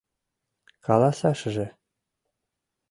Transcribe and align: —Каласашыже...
—Каласашыже... 0.85 1.67